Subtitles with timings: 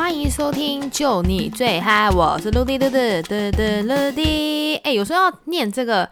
[0.00, 4.74] 欢迎收听《就你最嗨》，我是陆地嘟嘟的的陆地。
[4.76, 6.08] 哎，有时候要念这个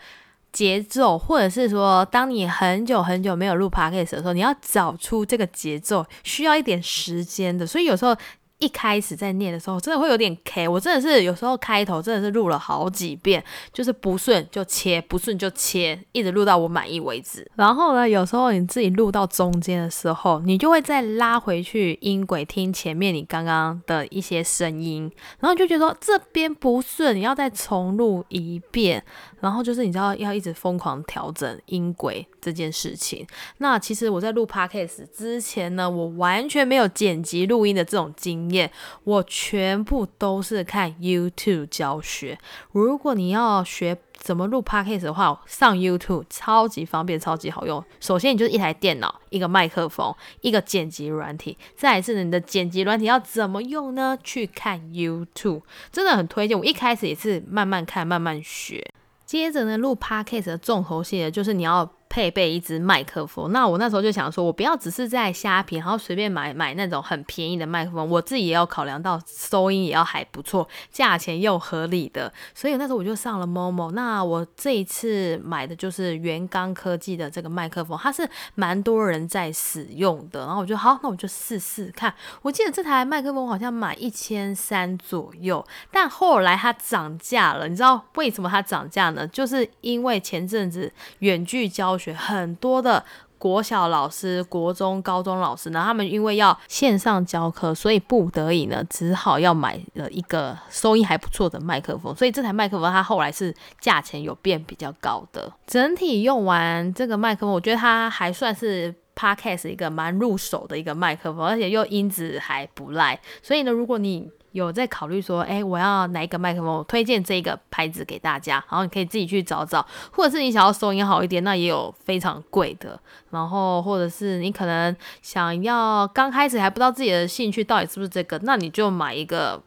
[0.53, 7.67] 节奏，或者是说，当你很久很久没有录 podcast 的时候，你要找出这个节奏，需要一点时间的。
[7.67, 8.15] 所以有时候。
[8.59, 13.43] 一开始在念的时候，真的会有点 K，我真的是有时候开头真的是录了好几遍，
[13.73, 17.49] 就是不顺就切，不顺就切，一直录到我满意为止。
[17.55, 29.05] 然后呢，有时候你自己录到中间的时候，你就会再拉回去音轨听前面你刚刚的一些声音，然后就觉得说这边不顺，你要再重录一遍。
[29.41, 33.25] 然后就是你知道要一直疯狂调整音轨这件事情。
[33.59, 38.71] 那其实我在录 podcast 之前呢，我完全没有剪辑录音的这种经验，
[39.05, 42.39] 我全部都是看 YouTube 教学。
[42.73, 47.85] 如果你要学怎么录 podcast 的话，上 YouTube 超级方便，超级好用。
[48.01, 51.57] 首先你就是一台电脑、一个麦克风、一个剪辑软体。
[51.77, 54.19] 再一次，你的剪辑软体要怎么用呢？
[54.23, 55.63] 去看 YouTube，
[55.93, 56.59] 真的很推荐。
[56.59, 58.93] 我一开始也是慢慢看，慢慢学。
[59.25, 61.91] 接着呢，录 podcast 的重头戏的就是你要。
[62.19, 73.93] 配备一支麦克风，那我那时候就想说，我不要只是在虾皮，然后随便买买那种很便宜的麦克风，我自己也要考量到收音也要还不错，价钱又合理的，所以那时候我就上了 Momo。
[73.93, 82.13] 那我这一次买的就是元刚科技的这个麦克风，它是蛮多人在使用的，然后我就好，那我就试试看。
[82.43, 89.25] 我记得这台麦克风好像买一千三左右，但后来它涨价了，你知道为什么它涨价呢？
[89.29, 92.08] 就是因为前阵子远距教学。
[92.13, 93.05] 很多的
[93.39, 102.15] 国小老师、国中、高中老师呢，他们因为要线上教课，所以不得已呢，只好要买了一个收音还不错的麦克风。
[102.17, 105.53] 所以这台麦克风它后来是价钱有变比较高的。
[105.67, 113.21] 整体用完这个麦克风，我觉得它还算是 Podcast 一个蛮入手的一个麦克风，而且又音质还不赖。
[113.43, 116.79] 所以呢，如果你有在考虑说，哎，我要哪一个麦克风？
[116.79, 122.99] 我推荐这个牌子给大家，然后你可以自己去找找，或者是你想要收音好一点，那也有非常贵的。
[123.31, 129.63] 然后或者是你可能想要刚开始还不知道自己的兴趣到底是不是这个，那你就买一个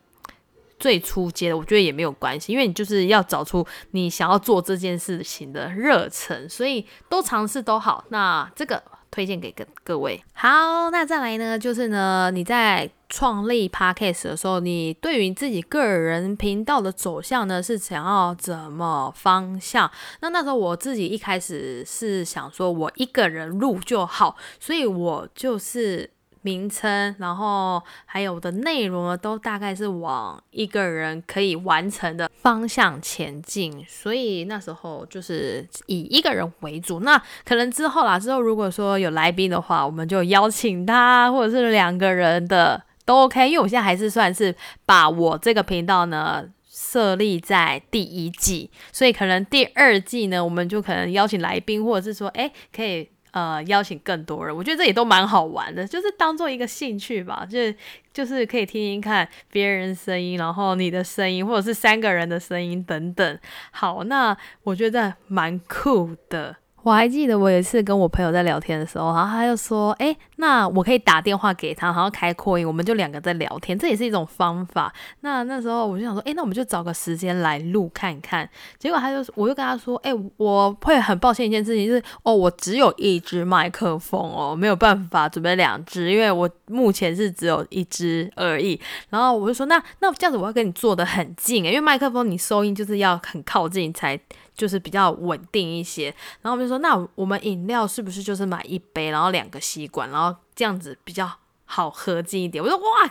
[0.80, 8.06] 最初阶的，我觉得也没有关系，因为你就是要找出你想要做这件事情的热忱，所以都尝试都好。
[8.10, 8.82] 那这个。
[9.12, 10.24] 推荐给各各位。
[10.32, 19.92] 好，那再来呢，就是呢，你在创立 podcast 的时候，你对于自己个人频道的走向呢，是想要怎么方向？
[20.22, 26.10] 那那时候我自己一开始是想说，我一个人录就好，所以我就是。
[26.44, 37.02] 名称，然后还有的内容呢，都大概是往一个人可以完成的方向前进，所以那时候就是以一个人为主。
[37.02, 43.50] 那可能之后啦，之后如果说有来宾的话，我们就邀请他，或者是两个人的都 OK。
[43.50, 53.10] 因为我现在还是算是把我这个频道呢设立在第一季，所以可能第二季呢，我们就可能邀请来宾，或者是说，哎，可以。
[53.34, 57.74] 呃，邀请更多人，我觉得这也都蛮好玩的，就是当做一个兴趣吧，就是
[58.12, 63.40] 就是可以听听看别人声音，然后你的声音，或者是三个人的声音等等。
[63.72, 66.58] 好，那我觉得蛮酷的。
[66.84, 78.50] 我还记得我有一次跟我朋友在聊天的时候，然后他就说：“哎，那我可以打电话给他，然后开扩音，我们就两个在聊天，这也是一种方法。”那那时候我就想说：“哎，那我们就找个时间来录看看。”
[78.80, 94.20] 结果他就，我就跟他说：“哎，我会很抱歉一件事情，就是哦，我只有一支麦克风哦，没有办法准备两支，因为我目前是只有一支而已。”然后我就说：“那那这样子，我要跟你坐得很近，因为麦克风你收音就是要很靠近才。”
[94.56, 96.06] 就是比较稳定一些，
[96.42, 101.32] 然后我们就说，那我们饮料是不是就是买一杯，然后两个吸管，然后这样子比较
[101.66, 102.64] 好合进一点？
[102.64, 103.10] 我说哇，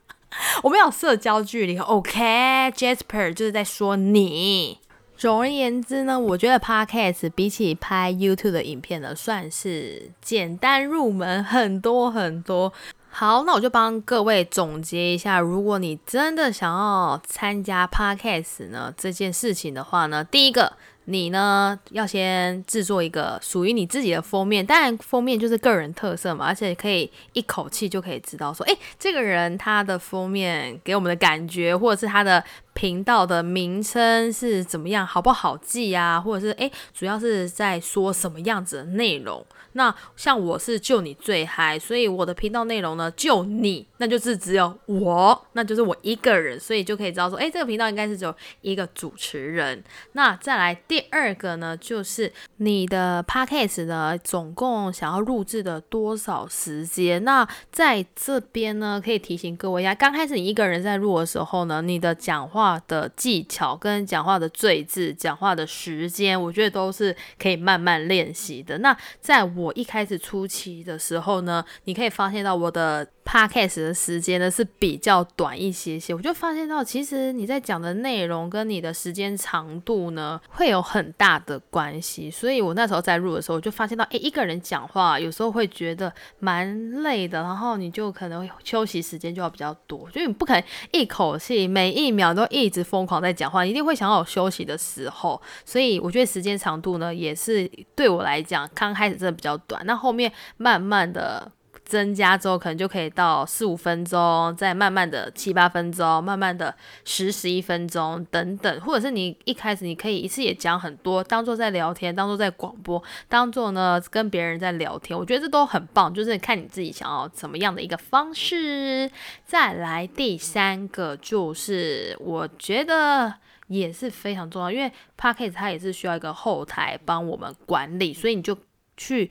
[0.62, 4.78] 我们有社交距离，OK，Jasper 就是在说你。
[5.16, 12.72] 总而言之呢，我觉得 Podcast 比起拍 YouTube 的影片呢，算是简单入门很多很多。
[13.10, 20.72] 好，那我就帮各位总结一下，如果你真的想要参加 podcast 呢这件事情的话呢，第一个，
[21.06, 32.44] 你呢要先制作一个属于你自己的封面，当然封面就是个人特色嘛，而且可以一口气就可以知道说，哎，这个人他的封面给我们的感觉，或者是他的。
[32.78, 36.20] 频道的名称是怎么样，好不好记啊？
[36.20, 39.44] 或者是诶，主要是在说什么样子的内容？
[39.72, 49.82] 那像我是就你最嗨，所以我的频道内容呢，就你，那就是只有我，那就是我一个人，所以就可以知道说，诶，这个频道应该是只有一个主持人。
[50.12, 57.22] 那再来第二个呢，就是你的 podcast 呢，总共想要录制的多少时间？
[57.24, 68.78] 那在这边呢，可以提醒各位一下，刚开始你一个人在录的时候呢，你的讲话的技巧跟讲话的赘字、讲话的时间，我觉得都是可以慢慢练习的。
[68.78, 73.06] 那在我一开始初期的时候呢，你可以发现到我的。
[73.30, 101.52] Podcast 的时间呢是比较短一些些，我就发现到其实你在讲的内容跟你的时间长度呢会有很大的关系，所以我那时候在录的时候，我就发现到，诶，一个人讲话有时候会觉得蛮累的，然后你就可能休息时间就要比较多，就你不可能一口气每一秒都一直疯狂在讲话，一定会想要有休息的时候，所以我觉得时间长度呢也是对我来讲刚开始真的比较短，那后面慢慢的。
[101.88, 106.74] 增加之后，可能就可以到四五分钟，再慢慢的七八分钟，慢慢的
[107.06, 119.10] 十十一分钟等等，或者是你一开始你可以一次也讲很多，当做在聊天，当做在广播，当做呢跟别人在聊天，我觉得这都很棒，就是看你自己想要怎么样的一个方式。
[119.46, 123.32] 再来第三个就是，我觉得
[123.68, 128.54] 也是非常重要，因为 p a c k e 它也是需要一个后台帮我们管理，所以你就
[128.96, 129.30] 去。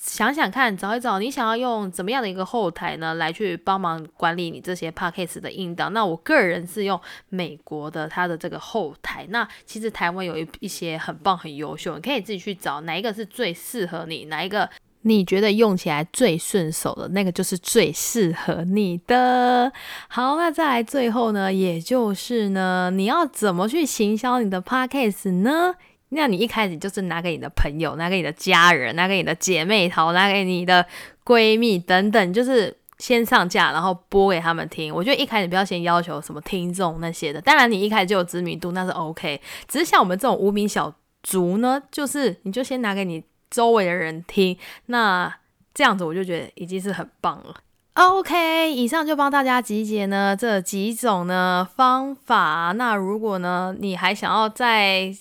[0.00, 5.92] 想想看，找一找你想要用怎么样的一个后台呢，来去帮忙管理你这些 podcast 的音档。
[5.92, 7.00] 那我个人是用
[7.30, 9.26] 美国的它的这个后台。
[9.30, 14.68] 那其实台湾有一一些很棒很优秀，你可以自己去找哪一个是最适合你，哪一个
[15.02, 19.72] 你觉得用起来最顺手的那个就是最适合你的。
[20.08, 25.74] 好，那再来最后呢，也就是呢，你要怎么去行销你的 podcast 呢？
[26.10, 30.86] 那你一开始就是拿给你的朋友，拿给你的家人，拿给你的姐妹淘，拿给你的
[31.24, 34.94] 闺蜜等等，就是先上架，然后播给他们听。
[34.94, 39.40] 我觉得一开始不要先要求什么听众那些的，当然你一开始就有知名度那是 OK。
[39.66, 44.56] 只是像我们这种无名小卒呢，就是你就先拿给你周围的人听，
[44.86, 45.34] 那
[45.74, 47.56] 这样子我就觉得已经是很棒了。
[47.94, 52.72] OK，以上就帮大家集结呢这几种呢方法。
[52.76, 55.14] 那如果呢你还想要再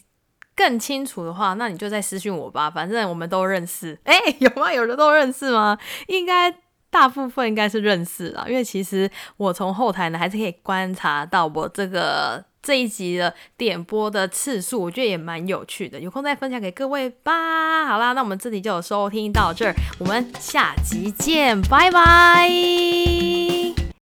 [0.56, 4.00] 更清楚的话，那你就再私信我吧，反正我们都认识。
[4.06, 4.72] 哎，有吗？
[4.72, 5.78] 有人都认识吗？
[6.08, 6.56] 应该
[6.90, 17.86] 大部分应该是认识了，因为其实我从后台呢还是可以观察到我这个这一集的点播的次数，我觉得也蛮有趣的，有空再分享给各位吧。
[17.86, 23.85] 好啦，那我们这里就收听到这儿，我们下集见，拜拜。